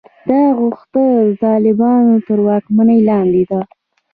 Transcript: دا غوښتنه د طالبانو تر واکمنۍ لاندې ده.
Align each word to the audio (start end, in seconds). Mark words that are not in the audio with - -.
دا 0.29 0.41
غوښتنه 0.59 1.11
د 1.27 1.29
طالبانو 1.45 2.13
تر 2.27 2.39
واکمنۍ 2.47 2.99
لاندې 3.09 3.43
ده. 3.51 3.61